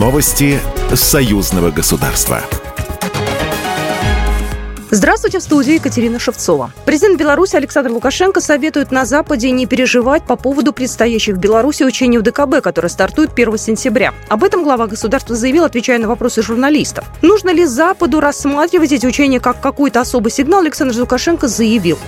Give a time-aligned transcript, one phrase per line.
[0.00, 0.58] Новости
[0.94, 2.40] союзного государства.
[4.90, 6.72] Здравствуйте, в студии Екатерина Шевцова.
[6.86, 12.18] Президент Беларуси Александр Лукашенко советует на Западе не переживать по поводу предстоящих в Беларуси учений
[12.18, 14.14] УДКБ, которые стартуют 1 сентября.
[14.30, 17.04] Об этом глава государства заявил, отвечая на вопросы журналистов.
[17.20, 21.98] Нужно ли Западу рассматривать эти учения как какой-то особый сигнал, Александр Лукашенко заявил.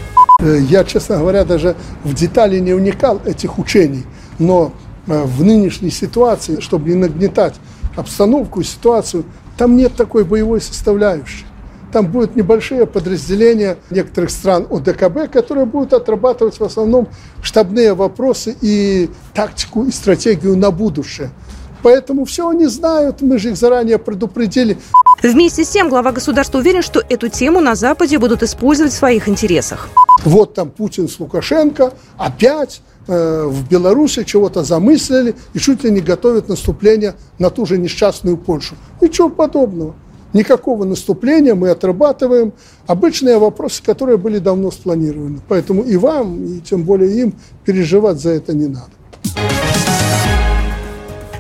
[0.41, 4.05] Э, я, честно говоря, даже в детали не уникал этих учений,
[4.39, 4.73] но
[5.09, 7.57] э, в нынешней ситуации, чтобы не нагнетать
[7.97, 9.25] обстановку и ситуацию,
[9.57, 11.45] там нет такой боевой составляющей.
[11.93, 17.09] Там будут небольшие подразделения некоторых стран ОДКБ, которые будут отрабатывать в основном
[17.43, 21.31] штабные вопросы и тактику, и стратегию на будущее.
[21.83, 24.79] Поэтому все они знают, мы же их заранее предупредили.
[25.23, 29.29] Вместе с тем глава государства уверен, что эту тему на Западе будут использовать в своих
[29.29, 29.89] интересах.
[30.25, 36.49] Вот там Путин с Лукашенко опять в Беларуси чего-то замыслили и чуть ли не готовят
[36.49, 38.77] наступление на ту же несчастную Польшу.
[39.01, 39.95] Ничего подобного.
[40.33, 42.53] Никакого наступления мы отрабатываем
[42.87, 45.41] обычные вопросы, которые были давно спланированы.
[45.47, 48.93] Поэтому и вам, и тем более им переживать за это не надо.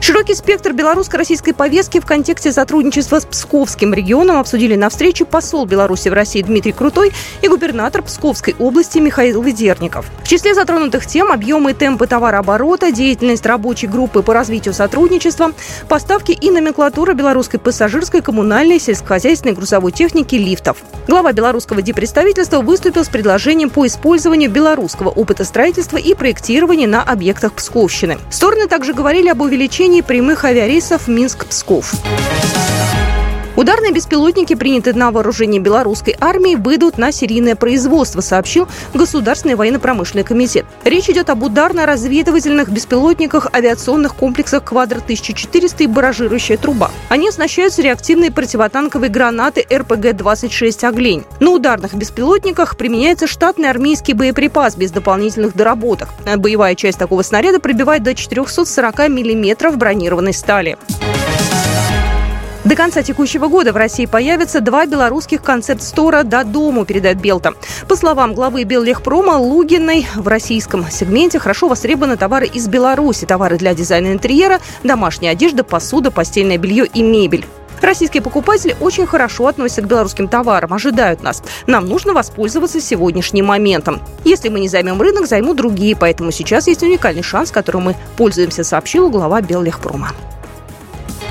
[0.02, 6.08] Широкий спектр белорусско-российской повестки в контексте сотрудничества с Псковским регионом обсудили на встрече посол Беларуси
[6.08, 10.06] в России Дмитрий Крутой и губернатор Псковской области Михаил Ведерников.
[10.24, 15.52] В числе затронутых тем объемы и темпы товарооборота, деятельность рабочей группы по развитию сотрудничества,
[15.88, 20.78] поставки и номенклатура белорусской пассажирской, коммунальной, сельскохозяйственной грузовой техники лифтов.
[21.06, 27.52] Глава белорусского диппредставительства выступил с предложением по использованию белорусского опыта строительства и проектирования на объектах
[27.52, 28.18] Псковщины.
[28.30, 31.92] Стороны также говорили об увеличении прямых авиарейсов Минск-Псков.
[33.54, 40.64] Ударные беспилотники, принятые на вооружение белорусской армии, выйдут на серийное производство, сообщил Государственный военно-промышленный комитет.
[40.84, 46.90] Речь идет об ударно-разведывательных беспилотниках, авиационных комплексах «Квадро-1400» и «Баражирующая труба».
[47.10, 51.24] Они оснащаются реактивной противотанковой гранаты РПГ-26 «Оглень».
[51.40, 56.08] На ударных беспилотниках применяется штатный армейский боеприпас без дополнительных доработок.
[56.36, 60.78] Боевая часть такого снаряда пробивает до 440 миллиметров бронированной стали.
[62.72, 67.52] До конца текущего года в России появятся два белорусских концепт-стора «До дому», передает Белта.
[67.86, 73.74] По словам главы Беллехпрома Лугиной, в российском сегменте хорошо востребованы товары из Беларуси, товары для
[73.74, 77.44] дизайна интерьера, домашняя одежда, посуда, постельное белье и мебель.
[77.82, 81.42] Российские покупатели очень хорошо относятся к белорусским товарам, ожидают нас.
[81.66, 84.00] Нам нужно воспользоваться сегодняшним моментом.
[84.24, 88.64] Если мы не займем рынок, займут другие, поэтому сейчас есть уникальный шанс, которым мы пользуемся,
[88.64, 90.12] сообщила глава Беллехпрома.